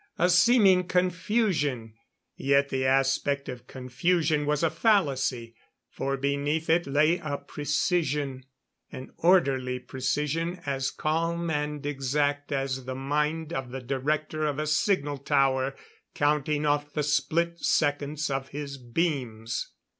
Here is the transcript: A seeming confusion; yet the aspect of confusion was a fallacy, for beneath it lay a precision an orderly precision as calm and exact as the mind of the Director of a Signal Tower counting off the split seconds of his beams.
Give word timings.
A 0.17 0.31
seeming 0.31 0.87
confusion; 0.87 1.93
yet 2.35 2.69
the 2.69 2.87
aspect 2.87 3.47
of 3.47 3.67
confusion 3.67 4.47
was 4.47 4.63
a 4.63 4.71
fallacy, 4.71 5.53
for 5.91 6.17
beneath 6.17 6.71
it 6.71 6.87
lay 6.87 7.19
a 7.19 7.37
precision 7.37 8.43
an 8.91 9.11
orderly 9.17 9.77
precision 9.77 10.59
as 10.65 10.89
calm 10.89 11.51
and 11.51 11.85
exact 11.85 12.51
as 12.51 12.85
the 12.85 12.95
mind 12.95 13.53
of 13.53 13.69
the 13.69 13.79
Director 13.79 14.43
of 14.47 14.57
a 14.57 14.65
Signal 14.65 15.19
Tower 15.19 15.75
counting 16.15 16.65
off 16.65 16.91
the 16.93 17.03
split 17.03 17.59
seconds 17.59 18.31
of 18.31 18.47
his 18.47 18.79
beams. 18.79 19.67